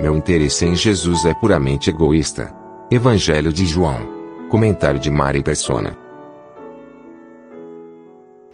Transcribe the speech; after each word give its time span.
Meu 0.00 0.16
interesse 0.16 0.64
em 0.64 0.76
Jesus 0.76 1.24
é 1.24 1.34
puramente 1.34 1.90
egoísta. 1.90 2.54
Evangelho 2.88 3.52
de 3.52 3.66
João. 3.66 3.98
Comentário 4.48 5.00
de 5.00 5.10
Mari 5.10 5.42
Persona. 5.42 5.98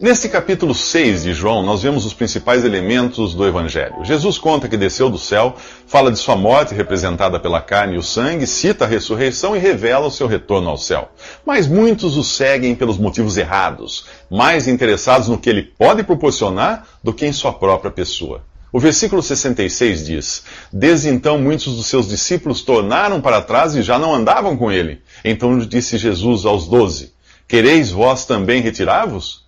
Neste 0.00 0.26
capítulo 0.30 0.74
6 0.74 1.24
de 1.24 1.34
João, 1.34 1.62
nós 1.62 1.82
vemos 1.82 2.06
os 2.06 2.14
principais 2.14 2.64
elementos 2.64 3.34
do 3.34 3.46
Evangelho. 3.46 4.02
Jesus 4.04 4.38
conta 4.38 4.70
que 4.70 4.76
desceu 4.78 5.10
do 5.10 5.18
céu, 5.18 5.54
fala 5.86 6.10
de 6.10 6.18
sua 6.18 6.34
morte 6.34 6.74
representada 6.74 7.38
pela 7.38 7.60
carne 7.60 7.96
e 7.96 7.98
o 7.98 8.02
sangue, 8.02 8.46
cita 8.46 8.86
a 8.86 8.88
ressurreição 8.88 9.54
e 9.54 9.58
revela 9.58 10.06
o 10.06 10.10
seu 10.10 10.26
retorno 10.26 10.70
ao 10.70 10.78
céu. 10.78 11.10
Mas 11.44 11.66
muitos 11.66 12.16
o 12.16 12.24
seguem 12.24 12.74
pelos 12.74 12.96
motivos 12.96 13.36
errados, 13.36 14.06
mais 14.30 14.66
interessados 14.66 15.28
no 15.28 15.36
que 15.36 15.50
ele 15.50 15.62
pode 15.62 16.04
proporcionar 16.04 16.86
do 17.02 17.12
que 17.12 17.26
em 17.26 17.34
sua 17.34 17.52
própria 17.52 17.90
pessoa. 17.90 18.40
O 18.74 18.80
versículo 18.80 19.22
66 19.22 20.04
diz: 20.04 20.44
Desde 20.72 21.08
então 21.08 21.38
muitos 21.38 21.76
dos 21.76 21.86
seus 21.86 22.08
discípulos 22.08 22.60
tornaram 22.62 23.20
para 23.20 23.40
trás 23.40 23.76
e 23.76 23.82
já 23.82 24.00
não 24.00 24.12
andavam 24.12 24.56
com 24.56 24.72
ele. 24.72 25.00
Então 25.24 25.56
disse 25.60 25.96
Jesus 25.96 26.44
aos 26.44 26.66
doze: 26.66 27.12
Quereis 27.46 27.92
vós 27.92 28.26
também 28.26 28.60
retirar-vos? 28.60 29.44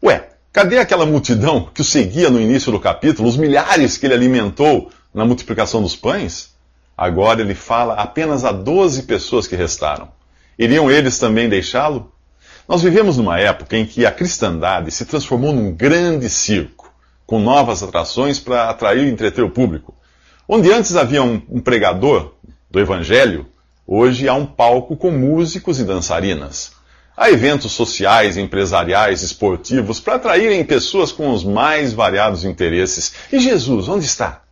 Ué, 0.00 0.28
cadê 0.52 0.78
aquela 0.78 1.04
multidão 1.04 1.68
que 1.74 1.80
o 1.80 1.84
seguia 1.84 2.30
no 2.30 2.40
início 2.40 2.70
do 2.70 2.78
capítulo, 2.78 3.28
os 3.28 3.36
milhares 3.36 3.96
que 3.96 4.06
ele 4.06 4.14
alimentou 4.14 4.88
na 5.12 5.24
multiplicação 5.24 5.82
dos 5.82 5.96
pães? 5.96 6.54
Agora 6.96 7.40
ele 7.40 7.56
fala 7.56 7.94
apenas 7.94 8.44
a 8.44 8.52
doze 8.52 9.02
pessoas 9.02 9.48
que 9.48 9.56
restaram. 9.56 10.10
Iriam 10.56 10.88
eles 10.88 11.18
também 11.18 11.48
deixá-lo? 11.48 12.12
Nós 12.68 12.82
vivemos 12.82 13.16
numa 13.16 13.36
época 13.36 13.76
em 13.76 13.84
que 13.84 14.06
a 14.06 14.12
cristandade 14.12 14.92
se 14.92 15.04
transformou 15.06 15.52
num 15.52 15.72
grande 15.72 16.30
circo 16.30 16.79
com 17.30 17.38
novas 17.38 17.80
atrações 17.80 18.40
para 18.40 18.68
atrair 18.68 19.06
e 19.06 19.08
entreter 19.08 19.44
o 19.44 19.50
público. 19.50 19.94
Onde 20.48 20.72
antes 20.72 20.96
havia 20.96 21.22
um, 21.22 21.38
pregador 21.60 22.32
do 22.68 22.80
evangelho, 22.80 23.46
hoje 23.86 24.28
há 24.28 24.34
um 24.34 24.44
palco 24.44 24.96
com 24.96 25.12
músicos 25.12 25.78
e 25.78 25.84
dançarinas. 25.84 26.72
Há 27.16 27.30
eventos 27.30 27.70
sociais, 27.70 28.36
empresariais, 28.36 29.22
esportivos 29.22 30.00
para 30.00 30.16
atraírem 30.16 30.64
pessoas 30.64 31.12
com 31.12 31.30
os 31.30 31.44
mais 31.44 31.92
variados 31.92 32.44
interesses. 32.44 33.12
E 33.32 33.38
Jesus, 33.38 33.86
onde 33.86 34.06
está? 34.06 34.42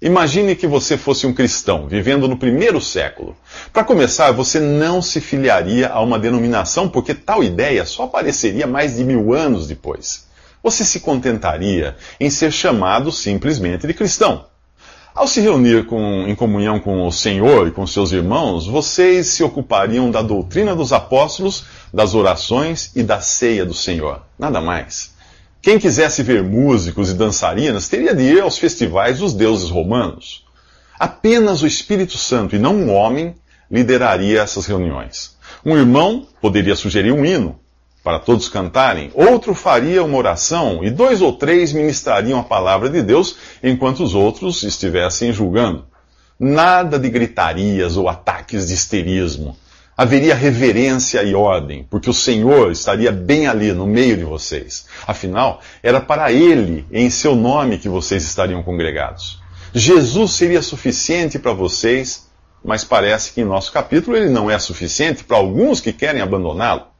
Imagine 0.00 0.54
que 0.54 0.68
você 0.68 0.96
fosse 0.96 1.26
um 1.26 1.34
cristão, 1.34 1.88
vivendo 1.88 2.28
no 2.28 2.36
primeiro 2.36 2.80
século. 2.80 3.36
Para 3.72 3.82
começar, 3.82 4.30
você 4.30 4.60
não 4.60 5.02
se 5.02 5.20
filiaria 5.20 5.88
a 5.88 6.00
uma 6.00 6.20
denominação, 6.20 6.88
porque 6.88 7.14
tal 7.14 7.42
ideia 7.42 7.84
só 7.84 8.04
apareceria 8.04 8.68
mais 8.68 8.94
de 8.94 9.02
mil 9.02 9.34
anos 9.34 9.66
depois 9.66 10.30
você 10.62 10.84
se 10.84 11.00
contentaria 11.00 11.96
em 12.20 12.30
ser 12.30 12.52
chamado 12.52 13.10
simplesmente 13.10 13.86
de 13.86 13.94
cristão. 13.94 14.46
Ao 15.14 15.28
se 15.28 15.42
reunir 15.42 15.84
com, 15.84 16.26
em 16.26 16.34
comunhão 16.34 16.80
com 16.80 17.06
o 17.06 17.12
Senhor 17.12 17.68
e 17.68 17.70
com 17.70 17.86
seus 17.86 18.12
irmãos, 18.12 18.66
vocês 18.66 19.26
se 19.26 19.42
ocupariam 19.42 20.10
da 20.10 20.22
doutrina 20.22 20.74
dos 20.74 20.90
apóstolos, 20.90 21.64
das 21.92 22.14
orações 22.14 22.90
e 22.96 23.02
da 23.02 23.20
ceia 23.20 23.66
do 23.66 23.74
Senhor. 23.74 24.22
Nada 24.38 24.60
mais. 24.60 25.12
Quem 25.60 25.78
quisesse 25.78 26.22
ver 26.22 26.42
músicos 26.42 27.10
e 27.10 27.14
dançarinas 27.14 27.88
teria 27.88 28.14
de 28.14 28.22
ir 28.22 28.40
aos 28.40 28.56
festivais 28.56 29.18
dos 29.18 29.34
deuses 29.34 29.68
romanos. 29.68 30.46
Apenas 30.98 31.62
o 31.62 31.66
Espírito 31.66 32.16
Santo 32.16 32.56
e 32.56 32.58
não 32.58 32.74
um 32.74 32.90
homem 32.92 33.34
lideraria 33.70 34.40
essas 34.40 34.66
reuniões. 34.66 35.36
Um 35.64 35.76
irmão 35.76 36.26
poderia 36.40 36.74
sugerir 36.74 37.12
um 37.12 37.24
hino, 37.24 37.60
para 38.02 38.18
todos 38.18 38.48
cantarem, 38.48 39.10
outro 39.14 39.54
faria 39.54 40.02
uma 40.02 40.16
oração 40.16 40.82
e 40.82 40.90
dois 40.90 41.20
ou 41.20 41.32
três 41.32 41.72
ministrariam 41.72 42.40
a 42.40 42.44
palavra 42.44 42.90
de 42.90 43.00
Deus 43.00 43.36
enquanto 43.62 44.02
os 44.02 44.14
outros 44.14 44.62
estivessem 44.64 45.32
julgando. 45.32 45.86
Nada 46.38 46.98
de 46.98 47.08
gritarias 47.08 47.96
ou 47.96 48.08
ataques 48.08 48.66
de 48.66 48.74
histerismo. 48.74 49.56
Haveria 49.96 50.34
reverência 50.34 51.22
e 51.22 51.34
ordem, 51.34 51.86
porque 51.88 52.10
o 52.10 52.14
Senhor 52.14 52.72
estaria 52.72 53.12
bem 53.12 53.46
ali 53.46 53.72
no 53.72 53.86
meio 53.86 54.16
de 54.16 54.24
vocês. 54.24 54.86
Afinal, 55.06 55.60
era 55.82 56.00
para 56.00 56.32
Ele, 56.32 56.84
em 56.90 57.08
seu 57.10 57.36
nome, 57.36 57.78
que 57.78 57.88
vocês 57.88 58.24
estariam 58.24 58.62
congregados. 58.62 59.40
Jesus 59.74 60.32
seria 60.32 60.62
suficiente 60.62 61.38
para 61.38 61.52
vocês, 61.52 62.26
mas 62.64 62.84
parece 62.84 63.32
que 63.32 63.42
em 63.42 63.44
nosso 63.44 63.70
capítulo 63.70 64.16
ele 64.16 64.28
não 64.28 64.50
é 64.50 64.58
suficiente 64.58 65.24
para 65.24 65.36
alguns 65.36 65.80
que 65.80 65.92
querem 65.92 66.20
abandoná-lo. 66.20 66.91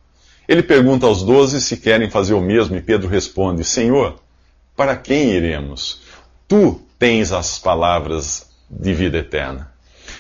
Ele 0.49 0.63
pergunta 0.63 1.07
aos 1.07 1.23
doze 1.23 1.61
se 1.61 1.77
querem 1.77 2.11
fazer 2.11 2.35
o 2.35 2.41
mesmo, 2.41 2.77
e 2.77 2.81
Pedro 2.81 3.09
responde: 3.09 3.65
Senhor, 3.65 4.17
para 4.77 4.97
quem 4.97 5.31
iremos? 5.31 6.03
Tu 6.49 6.81
tens 6.99 7.33
as 7.33 7.59
palavras 7.59 8.47
de 8.69 8.93
vida 8.93 9.19
eterna. 9.19 9.73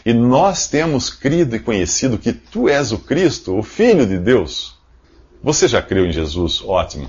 E 0.05 0.13
nós 0.13 0.69
temos 0.69 1.11
crido 1.11 1.55
e 1.55 1.61
conhecido 1.61 2.19
que 2.19 2.33
tu 2.33 2.69
és 2.69 2.93
o 2.93 2.99
Cristo, 2.99 3.57
o 3.57 3.63
Filho 3.63 4.07
de 4.07 4.19
Deus. 4.19 4.77
Você 5.43 5.67
já 5.67 5.83
creu 5.83 6.07
em 6.07 6.13
Jesus? 6.13 6.63
Ótimo. 6.65 7.09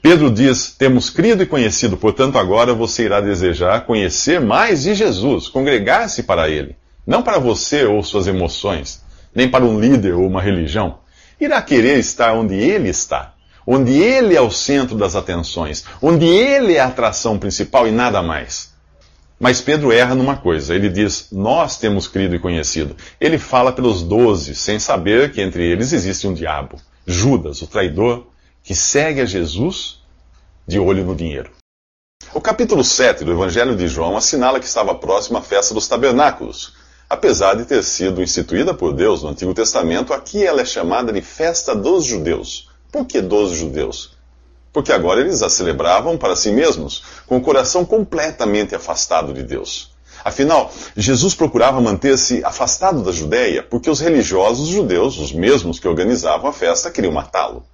Pedro 0.00 0.30
diz: 0.30 0.74
Temos 0.76 1.10
crido 1.10 1.42
e 1.42 1.46
conhecido, 1.46 1.96
portanto, 1.96 2.38
agora 2.38 2.72
você 2.72 3.04
irá 3.04 3.20
desejar 3.20 3.84
conhecer 3.84 4.40
mais 4.40 4.84
de 4.84 4.94
Jesus, 4.94 5.48
congregar-se 5.48 6.22
para 6.22 6.48
Ele. 6.48 6.76
Não 7.06 7.22
para 7.22 7.38
você 7.38 7.84
ou 7.84 8.02
suas 8.02 8.26
emoções, 8.26 9.04
nem 9.34 9.48
para 9.48 9.64
um 9.64 9.78
líder 9.78 10.14
ou 10.14 10.26
uma 10.26 10.40
religião 10.40 11.03
irá 11.40 11.60
querer 11.62 11.98
estar 11.98 12.34
onde 12.34 12.54
ele 12.54 12.88
está, 12.88 13.34
onde 13.66 13.92
ele 13.92 14.36
é 14.36 14.40
o 14.40 14.50
centro 14.50 14.96
das 14.96 15.14
atenções, 15.16 15.84
onde 16.00 16.26
ele 16.26 16.74
é 16.74 16.80
a 16.80 16.86
atração 16.86 17.38
principal 17.38 17.86
e 17.88 17.90
nada 17.90 18.22
mais. 18.22 18.74
Mas 19.38 19.60
Pedro 19.60 19.92
erra 19.92 20.14
numa 20.14 20.36
coisa. 20.36 20.74
Ele 20.74 20.88
diz: 20.88 21.28
Nós 21.32 21.76
temos 21.76 22.06
crido 22.06 22.34
e 22.34 22.38
conhecido. 22.38 22.96
Ele 23.20 23.36
fala 23.36 23.72
pelos 23.72 24.02
doze, 24.02 24.54
sem 24.54 24.78
saber 24.78 25.32
que 25.32 25.42
entre 25.42 25.64
eles 25.64 25.92
existe 25.92 26.26
um 26.26 26.34
diabo, 26.34 26.78
Judas, 27.06 27.60
o 27.60 27.66
traidor, 27.66 28.26
que 28.62 28.74
segue 28.74 29.20
a 29.20 29.26
Jesus 29.26 30.00
de 30.66 30.78
olho 30.78 31.04
no 31.04 31.14
dinheiro. 31.14 31.50
O 32.32 32.40
capítulo 32.40 32.82
7 32.82 33.24
do 33.24 33.32
Evangelho 33.32 33.76
de 33.76 33.86
João 33.86 34.16
assinala 34.16 34.58
que 34.58 34.66
estava 34.66 34.94
próximo 34.94 35.36
à 35.36 35.42
festa 35.42 35.74
dos 35.74 35.86
tabernáculos, 35.86 36.72
Apesar 37.08 37.54
de 37.54 37.64
ter 37.64 37.82
sido 37.82 38.22
instituída 38.22 38.72
por 38.72 38.92
Deus 38.92 39.22
no 39.22 39.28
Antigo 39.28 39.52
Testamento, 39.52 40.14
aqui 40.14 40.44
ela 40.44 40.62
é 40.62 40.64
chamada 40.64 41.12
de 41.12 41.20
festa 41.20 41.74
dos 41.74 42.04
judeus. 42.04 42.70
Por 42.90 43.04
que 43.06 43.20
dos 43.20 43.52
judeus? 43.52 44.16
Porque 44.72 44.92
agora 44.92 45.20
eles 45.20 45.42
a 45.42 45.50
celebravam 45.50 46.16
para 46.16 46.34
si 46.34 46.50
mesmos, 46.50 47.02
com 47.26 47.36
o 47.36 47.40
coração 47.40 47.84
completamente 47.84 48.74
afastado 48.74 49.32
de 49.32 49.42
Deus. 49.42 49.92
Afinal, 50.24 50.72
Jesus 50.96 51.34
procurava 51.34 51.80
manter-se 51.80 52.42
afastado 52.42 53.02
da 53.02 53.12
Judéia, 53.12 53.62
porque 53.62 53.90
os 53.90 54.00
religiosos 54.00 54.68
judeus, 54.68 55.18
os 55.18 55.32
mesmos 55.32 55.78
que 55.78 55.86
organizavam 55.86 56.48
a 56.48 56.52
festa, 56.52 56.90
queriam 56.90 57.12
matá-lo. 57.12 57.64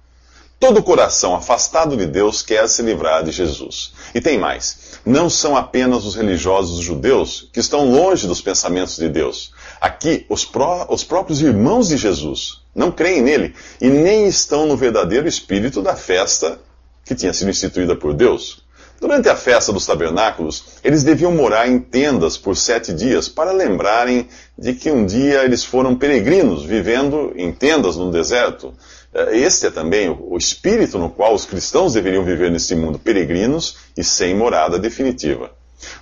Todo 0.61 0.83
coração 0.83 1.35
afastado 1.35 1.97
de 1.97 2.05
Deus 2.05 2.43
quer 2.43 2.69
se 2.69 2.83
livrar 2.83 3.23
de 3.23 3.31
Jesus. 3.31 3.93
E 4.13 4.21
tem 4.21 4.37
mais: 4.37 4.99
não 5.03 5.27
são 5.27 5.57
apenas 5.57 6.05
os 6.05 6.15
religiosos 6.15 6.79
judeus 6.83 7.49
que 7.51 7.59
estão 7.59 7.89
longe 7.89 8.27
dos 8.27 8.41
pensamentos 8.41 8.95
de 8.95 9.09
Deus. 9.09 9.53
Aqui, 9.81 10.23
os, 10.29 10.45
pró 10.45 10.85
os 10.87 11.03
próprios 11.03 11.41
irmãos 11.41 11.87
de 11.87 11.97
Jesus 11.97 12.61
não 12.75 12.91
creem 12.91 13.23
nele 13.23 13.55
e 13.81 13.89
nem 13.89 14.27
estão 14.27 14.67
no 14.67 14.77
verdadeiro 14.77 15.27
espírito 15.27 15.81
da 15.81 15.95
festa 15.95 16.59
que 17.03 17.15
tinha 17.15 17.33
sido 17.33 17.49
instituída 17.49 17.95
por 17.95 18.13
Deus. 18.13 18.61
Durante 19.01 19.27
a 19.29 19.35
festa 19.35 19.73
dos 19.73 19.87
tabernáculos, 19.87 20.63
eles 20.83 21.03
deviam 21.03 21.31
morar 21.31 21.67
em 21.67 21.79
tendas 21.79 22.37
por 22.37 22.55
sete 22.55 22.93
dias 22.93 23.27
para 23.27 23.51
lembrarem 23.51 24.27
de 24.55 24.75
que 24.75 24.91
um 24.91 25.07
dia 25.07 25.43
eles 25.43 25.65
foram 25.65 25.95
peregrinos 25.95 26.63
vivendo 26.63 27.33
em 27.35 27.51
tendas 27.51 27.95
no 27.95 28.11
deserto. 28.11 28.75
Eh, 29.13 29.37
este 29.39 29.67
é 29.67 29.71
também 29.71 30.09
o 30.09 30.37
espírito 30.37 30.97
no 30.97 31.09
qual 31.09 31.33
os 31.33 31.45
cristãos 31.45 31.93
deveriam 31.93 32.23
viver 32.23 32.51
nesse 32.51 32.75
mundo, 32.75 32.99
peregrinos 32.99 33.77
e 33.97 34.03
sem 34.03 34.35
morada 34.35 34.79
definitiva. 34.79 35.51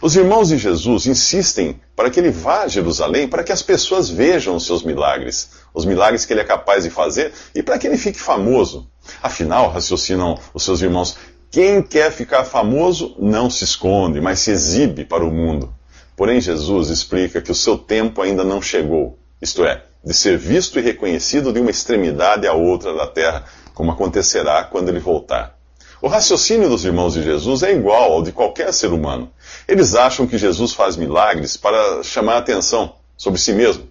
Os 0.02 0.16
irmãos 0.16 0.50
de 0.50 0.58
Jesus 0.58 1.06
insistem 1.06 1.80
para 1.96 2.10
que 2.10 2.20
ele 2.20 2.32
vá 2.32 2.64
a 2.64 2.68
Jerusalém 2.68 3.28
para 3.28 3.44
que 3.44 3.52
as 3.52 3.62
pessoas 3.62 4.10
vejam 4.10 4.56
os 4.56 4.66
seus 4.66 4.84
milagres, 4.84 5.52
os 5.74 5.86
milagres 5.86 6.26
que 6.26 6.34
ele 6.34 6.42
é 6.42 6.46
capaz 6.46 6.84
de 6.84 6.90
fazer 6.90 7.32
e 7.56 7.64
para 7.64 7.78
que 7.78 7.88
ele 7.88 7.98
fique 7.98 8.20
famoso. 8.20 8.90
Afinal, 9.24 9.70
raciocinam 9.72 10.38
os 10.54 10.64
seus 10.64 10.82
irmãos, 10.82 11.18
Quem 11.52 11.82
quer 11.82 12.12
ficar 12.12 12.44
famoso 12.46 13.16
não 13.18 13.50
se 13.50 13.64
esconde, 13.64 14.22
mas 14.22 14.40
se 14.40 14.52
exibe 14.52 15.04
para 15.04 15.26
o 15.26 15.32
mundo. 15.32 15.74
Porém, 16.16 16.40
Jesus 16.40 16.90
explica 16.90 17.42
que 17.42 17.52
o 17.52 17.56
seu 17.56 17.76
tempo 17.76 18.22
ainda 18.22 18.44
não 18.44 18.62
chegou, 18.62 19.18
isto 19.42 19.66
é, 19.66 19.84
de 20.04 20.14
ser 20.14 20.38
visto 20.38 20.80
e 20.80 20.82
reconhecido 20.82 21.52
de 21.52 21.60
uma 21.60 21.72
extremidade 21.72 22.48
à 22.48 22.54
outra 22.54 22.94
da 22.94 23.08
terra, 23.08 23.46
como 23.74 23.92
acontecerá 23.92 24.64
quando 24.64 24.90
ele 24.90 25.00
voltar. 25.00 25.58
O 26.02 26.08
raciocínio 26.08 26.70
dos 26.70 26.86
irmãos 26.86 27.14
de 27.14 27.24
Jesus 27.24 27.62
é 27.62 27.74
igual 27.74 28.14
ao 28.14 28.24
de 28.24 28.32
qualquer 28.32 28.74
ser 28.74 28.94
humano. 28.94 29.30
Eles 29.68 29.96
acham 29.96 30.26
que 30.26 30.38
Jesus 30.38 30.72
faz 30.72 30.96
milagres 30.96 31.58
para 31.58 32.02
chamar 32.04 32.36
a 32.36 32.38
atenção 32.38 32.96
sobre 33.18 33.40
si 33.40 33.52
mesmo. 33.52 33.84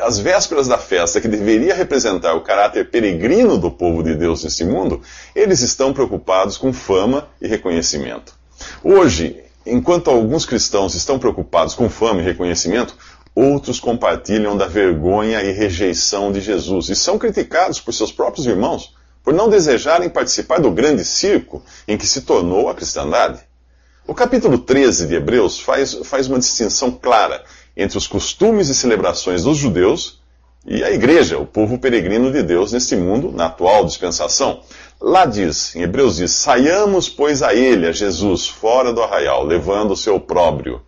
As 0.00 0.18
vésperas 0.18 0.66
da 0.66 0.78
festa, 0.78 1.20
que 1.20 1.28
deveria 1.28 1.74
representar 1.74 2.34
o 2.34 2.40
caráter 2.40 2.90
peregrino 2.90 3.58
do 3.58 3.70
povo 3.70 4.02
de 4.02 4.14
Deus 4.14 4.42
neste 4.42 4.64
mundo, 4.64 5.00
eles 5.36 5.60
estão 5.60 5.92
preocupados 5.92 6.56
com 6.56 6.72
fama 6.72 7.28
e 7.40 7.46
reconhecimento. 7.46 8.34
Hoje, 8.82 9.44
enquanto 9.66 10.10
alguns 10.10 10.44
cristãos 10.46 10.94
estão 10.94 11.18
preocupados 11.18 11.74
com 11.74 11.88
fama 11.88 12.20
e 12.20 12.24
reconhecimento, 12.24 12.96
outros 13.34 13.80
compartilham 13.80 14.56
da 14.56 14.66
vergonha 14.66 15.42
e 15.42 15.52
rejeição 15.52 16.30
de 16.30 16.40
Jesus 16.40 16.88
e 16.88 16.94
são 16.94 17.18
criticados 17.18 17.80
por 17.80 17.92
seus 17.92 18.12
próprios 18.12 18.46
irmãos 18.46 18.94
por 19.24 19.32
não 19.32 19.48
desejarem 19.48 20.10
participar 20.10 20.60
do 20.60 20.70
grande 20.70 21.04
circo 21.04 21.62
em 21.88 21.96
que 21.96 22.06
se 22.06 22.20
tornou 22.20 22.68
a 22.68 22.74
cristandade. 22.74 23.40
O 24.06 24.14
capítulo 24.14 24.58
13 24.58 25.06
de 25.06 25.14
Hebreus 25.14 25.58
faz, 25.58 25.94
faz 26.04 26.28
uma 26.28 26.38
distinção 26.38 26.90
clara 26.90 27.42
entre 27.74 27.96
os 27.96 28.06
costumes 28.06 28.68
e 28.68 28.74
celebrações 28.74 29.42
dos 29.42 29.56
judeus 29.56 30.22
e 30.66 30.84
a 30.84 30.90
igreja, 30.90 31.38
o 31.38 31.46
povo 31.46 31.78
peregrino 31.78 32.30
de 32.30 32.42
Deus 32.42 32.72
neste 32.72 32.96
mundo, 32.96 33.32
na 33.32 33.46
atual 33.46 33.84
dispensação. 33.84 34.60
Lá 35.00 35.26
diz, 35.26 35.74
em 35.74 35.82
Hebreus 35.82 36.16
diz: 36.16 36.30
Saiamos, 36.30 37.08
pois, 37.08 37.42
a 37.42 37.54
ele, 37.54 37.86
a 37.86 37.92
Jesus, 37.92 38.48
fora 38.48 38.92
do 38.92 39.02
arraial, 39.02 39.44
levando 39.44 39.92
o 39.92 39.96
seu 39.96 40.18
próprio. 40.18 40.80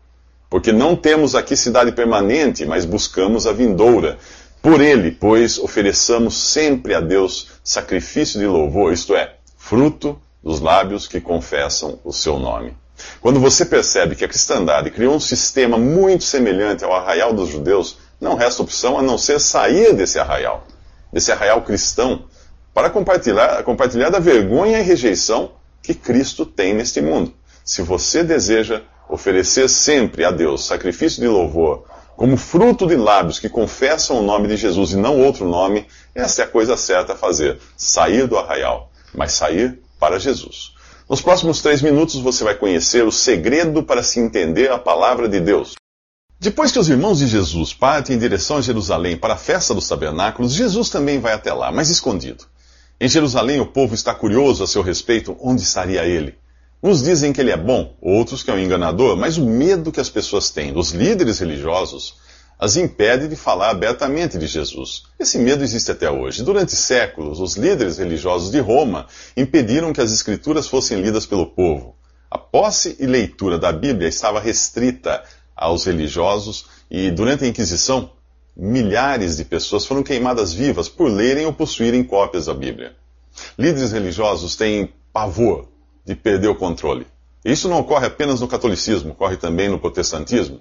Porque 0.49 0.73
não 0.73 0.95
temos 0.95 1.35
aqui 1.35 1.57
cidade 1.57 1.93
permanente, 1.93 2.65
mas 2.65 2.85
buscamos 2.85 3.47
a 3.47 3.53
vindoura. 3.53 4.19
Por 4.63 4.81
ele, 4.81 5.11
pois, 5.11 5.59
ofereçamos 5.59 6.37
sempre 6.37 6.95
a 6.95 7.01
Deus 7.01 7.49
sacrifício 7.63 8.39
de 8.39 8.47
louvor, 8.47 8.93
isto 8.93 9.15
é, 9.15 9.35
fruto 9.57 10.19
dos 10.43 10.61
lábios 10.61 11.09
que 11.09 11.21
confessam 11.21 11.99
o 12.05 12.13
seu 12.13 12.39
nome. 12.39 12.77
Quando 13.21 13.41
você 13.41 13.65
percebe 13.65 14.15
que 14.15 14.25
a 14.25 14.29
cristandade 14.29 14.91
criou 14.91 15.15
um 15.15 15.21
sistema 15.21 15.77
muito 15.77 16.25
semelhante 16.25 16.85
ao 16.85 16.95
arraial 16.95 17.33
dos 17.33 17.51
judeus, 17.51 17.99
não 18.21 18.35
resta 18.35 18.63
opção 18.63 18.99
a 18.99 19.03
não 19.03 19.19
ser 19.19 19.41
sair 19.41 19.93
desse 19.93 20.19
arraial, 20.19 20.67
desse 21.13 21.31
arraial 21.31 21.63
cristão, 21.63 22.25
para 22.73 22.89
compartilhar, 22.89 23.63
compartilhar 23.65 24.11
da 24.11 24.19
vergonha 24.19 24.79
e 24.79 24.83
rejeição 24.83 25.53
que 25.83 25.95
Cristo 25.95 26.47
tem 26.47 26.75
neste 26.75 27.01
mundo. 27.01 27.33
Se 27.65 27.83
você 27.83 28.23
deseja 28.23 28.83
oferecer 29.09 29.69
sempre 29.69 30.25
a 30.25 30.31
Deus 30.31 30.67
sacrifício 30.67 31.21
de 31.21 31.29
louvor, 31.29 31.85
como 32.17 32.37
fruto 32.37 32.87
de 32.87 32.97
lábios 32.97 33.39
que 33.39 33.49
confessam 33.49 34.19
o 34.19 34.23
nome 34.23 34.49
de 34.49 34.57
Jesus 34.57 34.93
e 34.93 34.97
não 34.97 35.23
outro 35.23 35.47
nome, 35.47 35.87
essa 36.15 36.43
é 36.43 36.45
a 36.45 36.49
coisa 36.49 36.77
certa 36.77 37.13
a 37.13 37.17
fazer: 37.17 37.59
sair 37.77 38.27
do 38.27 38.39
arraial, 38.39 38.91
mas 39.15 39.33
sair 39.33 39.79
para 40.01 40.19
Jesus. 40.19 40.75
Nos 41.09 41.21
próximos 41.21 41.61
três 41.61 41.83
minutos 41.83 42.17
você 42.17 42.43
vai 42.43 42.55
conhecer 42.55 43.05
o 43.05 43.13
segredo 43.13 43.83
para 43.83 44.03
se 44.03 44.19
entender 44.19 44.71
a 44.71 44.79
palavra 44.79 45.29
de 45.29 45.39
Deus. 45.41 45.75
Depois 46.41 46.73
que 46.73 46.79
os 46.79 46.89
irmãos 46.89 47.19
de 47.19 47.27
Jesus 47.27 47.73
partem 47.73 48.17
em 48.17 48.19
direção 48.19 48.59
a 48.59 48.61
Jerusalém 48.61 49.17
para 49.17 49.35
a 49.35 49.39
festa 49.39 49.73
dos 49.73 49.89
tabernáculos, 49.89 50.53
Jesus 50.53 50.91
também 50.91 51.19
vai 51.21 51.33
até 51.33 51.53
lá, 51.53 51.71
mas 51.71 51.91
escondido. 51.91 52.45
Em 53.01 53.09
Jerusalém, 53.09 53.61
o 53.61 53.67
povo 53.67 53.95
está 53.95 54.15
curioso 54.15 54.65
a 54.65 54.67
seu 54.67 54.83
respeito 54.83 55.37
onde 55.41 55.63
estaria 55.63 56.05
ele. 56.05 56.35
Uns 56.87 57.03
dizem 57.03 57.33
que 57.33 57.41
ele 57.41 57.51
é 57.51 57.57
bom, 57.57 57.97
outros 58.01 58.45
que 58.45 58.51
é 58.53 58.55
um 58.55 58.61
enganador, 58.61 59.17
mas 59.17 59.37
o 59.39 59.45
medo 59.45 59.91
que 59.91 59.99
as 59.99 60.09
pessoas 60.09 60.51
têm 60.51 60.73
dos 60.73 60.93
líderes 60.93 61.41
religiosos 61.41 62.15
as 62.61 62.77
impede 62.77 63.27
de 63.27 63.35
falar 63.35 63.71
abertamente 63.71 64.39
de 64.39 64.47
Jesus. 64.47 65.03
Esse 65.19 65.37
medo 65.37 65.65
existe 65.65 65.91
até 65.91 66.09
hoje. 66.09 66.45
Durante 66.45 66.77
séculos, 66.77 67.41
os 67.41 67.57
líderes 67.57 67.99
religiosos 67.99 68.53
de 68.53 68.61
Roma 68.61 69.09
impediram 69.37 69.93
que 69.93 70.01
as 70.01 70.13
escrituras 70.13 70.69
fossem 70.69 71.01
lidas 71.01 71.27
pelo 71.27 71.47
povo. 71.47 71.97
A 72.31 72.39
posse 72.39 72.97
e 73.01 73.05
leitura 73.05 73.59
da 73.59 73.73
Bíblia 73.73 74.09
estava 74.09 74.39
restrita 74.39 75.25
aos 75.57 75.87
religiosos 75.87 76.67
e, 76.89 77.11
durante 77.11 77.43
a 77.43 77.49
Inquisição, 77.49 78.13
milhares 78.57 79.39
de 79.39 79.45
pessoas 79.45 79.85
foram 79.85 80.05
queimadas 80.05 80.53
vivas 80.53 80.89
por 80.89 81.11
lerem 81.11 81.47
ou 81.47 81.53
possuírem 81.53 82.05
cópias 82.05 82.47
da 82.47 82.55
Bíblia. 82.55 82.95
Líderes 83.59 83.91
religiosos 83.91 84.55
têm 84.55 84.93
pavor 85.13 85.75
de 86.07 86.15
perder 86.15 86.49
o 86.49 86.55
controle. 86.55 87.07
Isso 87.45 87.69
não 87.69 87.81
ocorre 87.81 88.07
apenas 88.07 88.41
no 88.41 88.49
catolicismo, 88.49 89.11
ocorre 89.11 89.37
também 89.37 89.69
no 89.69 89.79
protestantismo. 89.79 90.61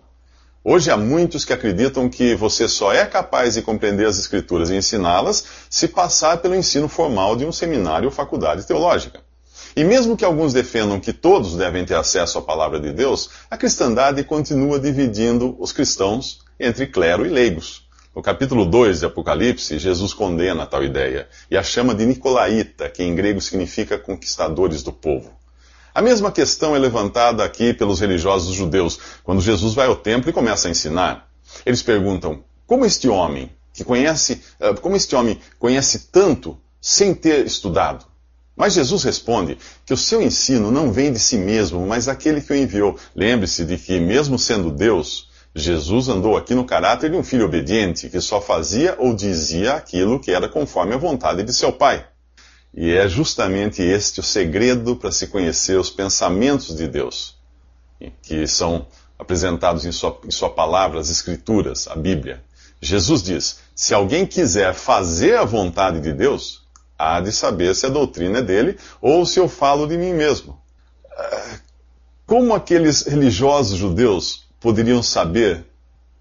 Hoje 0.64 0.90
há 0.90 0.98
muitos 0.98 1.46
que 1.46 1.54
acreditam 1.54 2.10
que 2.10 2.34
você 2.34 2.68
só 2.68 2.92
é 2.92 3.06
capaz 3.06 3.54
de 3.54 3.62
compreender 3.62 4.08
as 4.08 4.18
Escrituras 4.18 4.72
e 4.72 4.76
ensiná-las 4.76 5.46
se 5.70 5.88
passar 5.88 6.38
pelo 6.38 6.56
ensino 6.56 6.90
formal 6.90 7.36
de 7.36 7.46
um 7.46 7.52
seminário 7.52 8.08
ou 8.08 8.12
faculdade 8.12 8.66
teológica. 8.66 9.22
E 9.76 9.84
mesmo 9.84 10.18
que 10.18 10.26
alguns 10.26 10.54
defendam 10.54 11.00
que 11.00 11.14
todos 11.14 11.56
devem 11.56 11.86
ter 11.86 11.96
acesso 11.96 12.40
à 12.40 12.42
palavra 12.42 12.80
de 12.80 12.92
Deus, 12.92 13.30
a 13.50 13.56
cristandade 13.56 14.24
continua 14.24 14.80
dividindo 14.80 15.56
os 15.60 15.72
cristãos 15.72 16.40
entre 16.60 16.88
clero 16.88 17.26
e 17.26 17.30
leigos. 17.30 17.85
No 18.16 18.22
capítulo 18.22 18.66
2 18.66 19.02
de 19.02 19.06
Apocalipse, 19.08 19.78
Jesus 19.78 20.14
condena 20.14 20.66
tal 20.66 20.82
ideia 20.82 21.28
e 21.52 21.58
a 21.58 21.62
chama 21.62 21.94
de 21.94 22.06
Nicolaíta, 22.06 22.90
que 22.90 23.04
em 23.04 23.14
grego 23.14 23.42
significa 23.42 23.98
conquistadores 23.98 24.82
do 24.82 24.94
povo. 24.94 25.34
A 25.94 26.02
mesma 26.02 26.32
questão 26.32 26.74
é 26.74 26.80
levantada 26.80 27.44
aqui 27.44 27.74
pelos 27.74 28.00
religiosos 28.00 28.56
judeus, 28.56 28.98
quando 29.22 29.42
Jesus 29.42 29.74
vai 29.74 29.88
ao 29.88 29.98
templo 29.98 30.30
e 30.30 30.34
começa 30.34 30.70
a 30.70 30.72
ensinar. 30.72 31.30
Eles 31.66 31.82
perguntam: 31.82 32.42
como 32.66 32.86
este 32.86 33.10
homem 33.10 33.52
que 33.74 33.84
conhece, 33.84 34.42
eh, 34.62 34.74
como 34.76 34.96
este 34.96 35.14
homem 35.14 35.38
conhece 35.60 36.08
tanto 36.10 36.58
sem 36.80 37.14
ter 37.14 37.46
estudado? 37.46 38.06
Mas 38.56 38.76
Jesus 38.76 39.04
responde 39.04 39.58
que 39.86 39.94
o 39.94 39.98
seu 39.98 40.22
ensino 40.22 40.72
não 40.72 40.90
vem 40.90 41.12
de 41.12 41.20
si 41.20 41.38
mesmo, 41.38 41.86
mas 41.86 42.06
daquele 42.06 42.40
que 42.40 42.54
o 42.54 42.56
enviou. 42.56 42.98
Lembre-se 43.14 43.66
de 43.66 43.78
que, 43.78 44.00
mesmo 44.00 44.40
sendo 44.40 44.72
Deus, 44.72 45.35
Jesus 45.58 46.10
andou 46.10 46.36
aqui 46.36 46.54
no 46.54 46.66
caráter 46.66 47.10
de 47.10 47.16
um 47.16 47.24
filho 47.24 47.46
obediente, 47.46 48.10
que 48.10 48.20
só 48.20 48.42
fazia 48.42 48.94
ou 49.00 49.16
dizia 49.16 49.76
aquilo 49.76 50.20
que 50.20 50.32
era 50.32 50.50
conforme 50.50 50.94
a 50.94 50.98
vontade 50.98 51.44
de 51.44 51.54
seu 51.54 51.72
pai. 51.72 52.06
E 52.74 52.92
é 52.92 53.08
justamente 53.08 53.82
este 53.82 54.20
o 54.20 54.24
segredo 54.24 54.98
para 54.98 55.14
se 55.14 55.28
conhecer 55.28 55.80
os 55.80 55.90
pensamentos 55.90 56.76
de 56.76 56.90
Deus, 56.90 57.38
que 58.22 58.46
são 58.46 58.86
apresentados 59.18 59.86
em 59.86 59.94
sua, 59.94 60.20
em 60.26 60.32
sua 60.32 60.50
palavra, 60.50 61.00
as 61.00 61.10
Escrituras, 61.10 61.88
a 61.88 61.96
Bíblia. 61.96 62.44
Jesus 62.82 63.24
diz: 63.24 63.60
se 63.74 63.94
alguém 63.94 64.26
quiser 64.26 64.74
fazer 64.74 65.38
a 65.38 65.46
vontade 65.46 66.02
de 66.02 66.12
Deus, 66.12 66.68
há 67.00 67.22
de 67.22 67.32
saber 67.32 67.74
se 67.76 67.86
a 67.86 67.90
doutrina 67.90 68.40
é 68.40 68.42
dele 68.42 68.78
ou 69.02 69.26
se 69.26 69.40
eu 69.40 69.48
falo 69.48 69.88
de 69.88 69.98
mim 69.98 70.12
mesmo. 70.12 70.60
Ah, 71.18 71.60
como 72.26 72.54
aqueles 72.54 73.04
religiosos 73.04 73.78
judeus 73.78 74.45
poderiam 74.66 75.04
saber 75.04 75.64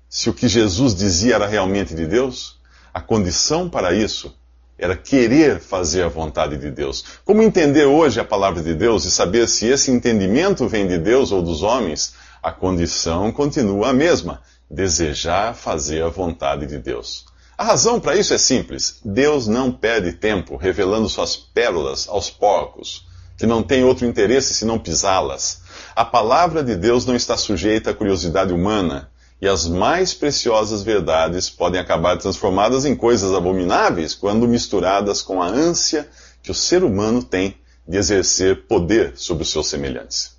se 0.07 0.29
o 0.29 0.35
que 0.35 0.49
Jesus 0.49 0.95
dizia 0.95 1.37
era 1.37 1.47
realmente 1.47 1.95
de 1.95 2.07
Deus? 2.07 2.61
A 2.93 3.01
condição 3.01 3.71
para 3.71 3.95
isso 3.95 4.37
era 4.77 4.95
querer 4.95 5.61
fazer 5.61 6.03
a 6.03 6.09
vontade 6.09 6.59
de 6.59 6.71
Deus. 6.71 7.03
Como 7.25 7.41
entender 7.41 7.87
hoje 7.87 8.21
a 8.21 8.25
palavra 8.25 8.63
de 8.63 8.75
Deus 8.75 9.07
e 9.07 9.11
saber 9.11 9.49
se 9.49 9.65
esse 9.65 9.91
entendimento 9.91 10.69
vem 10.69 10.87
de 10.87 10.99
Deus 10.99 11.33
ou 11.33 11.41
dos 11.41 11.63
homens? 11.63 12.17
A 12.43 12.53
condição 12.53 13.33
continua 13.33 13.89
a 13.89 13.93
mesma: 13.95 14.43
desejar 14.71 15.55
fazer 15.55 16.03
a 16.05 16.11
vontade 16.11 16.67
de 16.67 16.77
Deus. 16.77 17.25
A 17.57 17.65
razão 17.65 17.99
para 17.99 18.15
isso 18.15 18.35
é 18.35 18.39
simples: 18.39 19.01
Deus 19.03 19.47
não 19.47 19.73
perde 19.73 20.13
tempo 20.13 20.57
revelando 20.57 21.09
suas 21.09 21.35
pérolas 21.35 22.07
aos 22.11 22.29
porcos, 22.29 23.07
que 23.37 23.47
não 23.47 23.63
têm 23.63 23.85
outro 23.85 24.07
interesse 24.07 24.55
senão 24.55 24.79
pisá-las. 24.79 25.63
A 25.95 26.05
palavra 26.05 26.63
de 26.63 26.77
Deus 26.77 27.07
não 27.07 27.15
está 27.15 27.37
sujeita 27.37 27.91
à 27.91 27.95
curiosidade 27.95 28.53
humana, 28.53 29.11
e 29.41 29.49
as 29.49 29.67
mais 29.67 30.15
preciosas 30.15 30.83
verdades 30.83 31.51
podem 31.51 31.81
acabar 31.81 32.17
transformadas 32.17 32.85
em 32.85 32.95
coisas 32.95 33.33
abomináveis 33.35 34.15
quando 34.15 34.49
misturadas 34.49 35.21
com 35.21 35.43
a 35.43 35.47
ânsia 35.47 36.09
que 36.43 36.51
o 36.51 36.55
ser 36.55 36.85
humano 36.85 37.23
tem 37.23 37.57
de 37.87 37.99
exercer 37.99 38.67
poder 38.67 39.13
sobre 39.17 39.43
os 39.43 39.51
seus 39.51 39.69
semelhantes. 39.69 40.35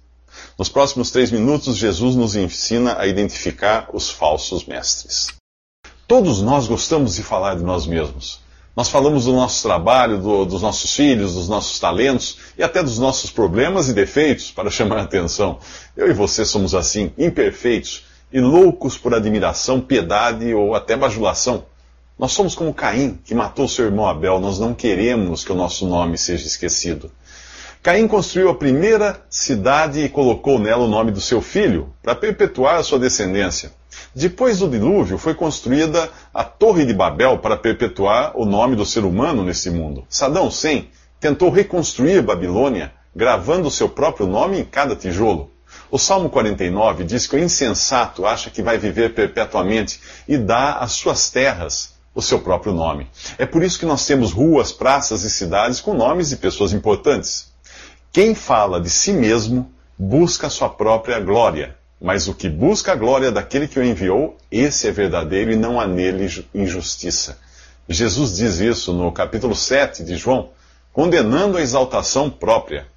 Nos 0.58 0.70
próximos 0.70 1.12
três 1.12 1.32
minutos, 1.32 1.76
Jesus 1.76 2.16
nos 2.16 2.36
ensina 2.36 2.98
a 3.00 3.06
identificar 3.06 3.90
os 3.94 4.10
falsos 4.10 4.66
mestres. 4.66 5.28
Todos 6.08 6.42
nós 6.42 6.68
gostamos 6.68 7.16
de 7.16 7.24
falar 7.24 7.56
de 7.56 7.64
nós 7.64 7.86
mesmos. 7.86 8.40
Nós 8.76 8.90
falamos 8.90 9.24
do 9.24 9.32
nosso 9.32 9.64
trabalho, 9.64 10.18
do, 10.18 10.44
dos 10.44 10.62
nossos 10.62 10.94
filhos, 10.94 11.36
dos 11.36 11.48
nossos 11.48 11.80
talentos 11.80 12.38
e 12.58 12.64
até 12.64 12.84
dos 12.84 13.00
nossos 13.00 13.32
problemas 13.32 13.88
e 13.88 13.94
defeitos 13.94 14.52
para 14.52 14.70
chamar 14.70 14.98
a 14.98 15.04
atenção. 15.04 15.60
Eu 15.96 16.10
e 16.10 16.14
você 16.14 16.44
somos 16.44 16.76
assim, 16.76 17.14
imperfeitos 17.18 18.04
e 18.34 18.42
loucos 18.42 18.98
por 18.98 19.14
admiração, 19.14 19.80
piedade 19.80 20.54
ou 20.54 20.76
até 20.76 20.98
bajulação. 20.98 21.64
Nós 22.20 22.34
somos 22.34 22.54
como 22.54 22.74
Caim, 22.74 23.18
que 23.24 23.34
matou 23.34 23.68
seu 23.68 23.86
irmão 23.86 24.08
Abel. 24.08 24.42
Nós 24.42 24.60
não 24.60 24.74
queremos 24.74 25.46
que 25.46 25.54
o 25.54 25.56
nosso 25.56 25.88
nome 25.88 26.18
seja 26.18 26.46
esquecido. 26.46 27.10
Caim 27.82 28.08
construiu 28.08 28.50
a 28.50 28.56
primeira 28.56 29.22
cidade 29.30 30.02
e 30.02 30.10
colocou 30.10 30.60
nela 30.60 30.84
o 30.84 30.88
nome 30.88 31.12
do 31.12 31.22
seu 31.22 31.42
filho, 31.42 31.94
para 32.02 32.16
perpetuar 32.16 32.78
a 32.78 32.84
sua 32.84 33.00
descendência. 33.00 33.72
Depois 34.14 34.60
do 34.60 34.70
dilúvio, 34.70 35.18
foi 35.18 35.34
construída 35.34 36.10
a 36.34 36.44
Torre 36.44 36.86
de 36.86 36.94
Babel 36.94 37.38
para 37.40 37.58
perpetuar 37.58 38.32
o 38.36 38.46
nome 38.46 38.76
do 38.76 38.86
ser 38.86 39.04
humano 39.04 39.44
nesse 39.44 39.70
mundo. 39.70 40.06
Saddam 40.10 40.48
Hussein 40.48 40.90
tentou 41.20 41.50
reconstruir 41.50 42.22
Babilônia, 42.22 42.94
gravando 43.16 43.72
seu 43.72 43.90
próprio 43.90 44.28
nome 44.28 44.60
em 44.60 44.66
cada 44.66 44.96
tijolo. 44.96 45.52
O 45.90 45.98
Salmo 45.98 46.30
49 46.30 47.04
diz 47.04 47.28
que 47.28 47.36
o 47.36 47.40
insensato 47.40 48.26
acha 48.26 48.50
que 48.50 48.62
vai 48.62 48.78
viver 48.78 49.14
perpetuamente 49.14 50.00
e 50.28 50.38
dá 50.38 50.74
às 50.74 50.94
suas 50.94 51.30
terras 51.30 51.96
o 52.14 52.22
seu 52.22 52.40
próprio 52.40 52.74
nome. 52.74 53.10
É 53.38 53.46
por 53.46 53.62
isso 53.62 53.78
que 53.78 53.86
nós 53.86 54.06
temos 54.06 54.32
ruas, 54.32 54.72
praças 54.72 55.24
e 55.24 55.30
cidades 55.30 55.82
com 55.82 55.94
nomes 55.94 56.30
de 56.30 56.38
pessoas 56.38 56.72
importantes. 56.72 57.54
Quem 58.12 58.34
fala 58.34 58.80
de 58.80 58.90
si 58.90 59.12
mesmo 59.12 59.72
busca 59.98 60.48
a 60.48 60.50
sua 60.50 60.70
própria 60.70 61.20
glória, 61.20 61.76
mas 62.02 62.28
o 62.28 62.34
que 62.34 62.50
busca 62.50 62.92
a 62.92 62.96
glória 62.96 63.32
daquele 63.32 63.68
que 63.68 63.80
o 63.80 63.84
enviou, 63.84 64.38
esse 64.52 64.88
é 64.88 64.92
verdadeiro 64.92 65.52
e 65.52 65.56
não 65.56 65.80
há 65.80 65.88
nele 65.88 66.46
injustiça. 66.54 67.38
Jesus 67.88 68.36
diz 68.36 68.60
isso 68.60 68.94
no 68.94 69.12
capítulo 69.12 69.56
7 69.56 70.04
de 70.04 70.16
João, 70.16 70.50
condenando 70.92 71.58
a 71.58 71.62
exaltação 71.62 72.30
própria. 72.30 72.88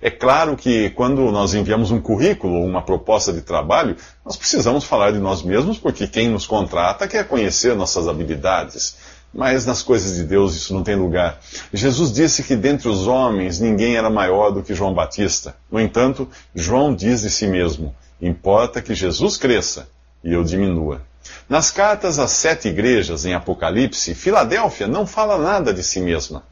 É 0.00 0.10
claro 0.10 0.56
que 0.56 0.90
quando 0.90 1.30
nós 1.30 1.54
enviamos 1.54 1.90
um 1.90 2.00
currículo, 2.00 2.64
uma 2.64 2.82
proposta 2.82 3.32
de 3.32 3.42
trabalho, 3.42 3.96
nós 4.24 4.36
precisamos 4.36 4.84
falar 4.84 5.12
de 5.12 5.18
nós 5.18 5.42
mesmos, 5.42 5.78
porque 5.78 6.06
quem 6.06 6.28
nos 6.28 6.46
contrata 6.46 7.06
quer 7.06 7.26
conhecer 7.26 7.74
nossas 7.74 8.08
habilidades. 8.08 8.96
Mas 9.32 9.66
nas 9.66 9.82
coisas 9.82 10.16
de 10.16 10.24
Deus 10.24 10.56
isso 10.56 10.72
não 10.72 10.82
tem 10.82 10.96
lugar. 10.96 11.38
Jesus 11.72 12.12
disse 12.12 12.42
que 12.42 12.56
dentre 12.56 12.88
os 12.88 13.06
homens 13.06 13.60
ninguém 13.60 13.96
era 13.96 14.08
maior 14.08 14.50
do 14.50 14.62
que 14.62 14.74
João 14.74 14.94
Batista. 14.94 15.54
No 15.70 15.78
entanto, 15.78 16.28
João 16.54 16.94
diz 16.94 17.20
de 17.20 17.30
si 17.30 17.46
mesmo: 17.46 17.94
importa 18.20 18.82
que 18.82 18.94
Jesus 18.94 19.36
cresça 19.36 19.88
e 20.22 20.32
eu 20.32 20.42
diminua. 20.42 21.02
Nas 21.48 21.70
cartas 21.70 22.18
às 22.18 22.30
sete 22.32 22.68
igrejas 22.68 23.24
em 23.24 23.34
Apocalipse, 23.34 24.14
Filadélfia 24.14 24.86
não 24.86 25.06
fala 25.06 25.38
nada 25.38 25.72
de 25.72 25.82
si 25.82 26.00
mesma, 26.00 26.42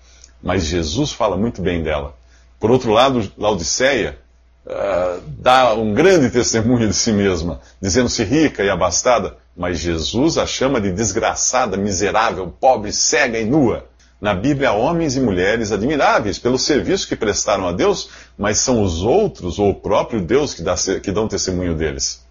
mas 0.43 0.65
Jesus 0.65 1.13
fala 1.13 1.37
muito 1.37 1.63
bem 1.63 1.83
dela. 1.83 2.15
Por 2.59 2.71
outro 2.71 2.93
lado, 2.93 3.31
Laodiceia 3.37 4.19
uh, 4.67 5.21
dá 5.39 5.75
um 5.75 5.93
grande 5.93 6.31
testemunho 6.31 6.89
de 6.89 6.95
si 6.95 7.13
mesma, 7.13 7.61
dizendo-se 7.81 8.25
rica 8.25 8.63
e 8.63 8.71
abastada, 8.71 9.37
mas 9.57 9.79
Jesus 9.79 10.39
a 10.39 10.47
chama 10.47 10.81
de 10.81 10.91
desgraçada, 10.93 11.77
miserável, 11.77 12.53
pobre, 12.61 12.93
cega 12.93 13.39
e 13.39 13.45
nua. 13.45 13.87
Na 14.21 14.35
Bíblia 14.35 14.71
há 14.71 14.73
homens 14.73 15.17
e 15.17 15.21
mulheres 15.21 15.73
admiráveis 15.73 16.39
pelo 16.39 16.59
serviço 16.59 17.07
que 17.07 17.17
prestaram 17.17 17.69
a 17.69 17.73
Deus, 17.73 18.09
mas 18.37 18.59
são 18.59 18.83
os 18.83 19.03
outros 19.03 19.59
ou 19.59 19.71
o 19.71 19.75
próprio 19.75 20.21
Deus 20.21 20.55
que, 20.55 20.63
dá, 20.63 20.75
que 21.03 21.13
dão 21.13 21.29
testemunho 21.29 21.75
deles. 21.75 22.25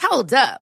Hold 0.00 0.32
up. 0.32 0.63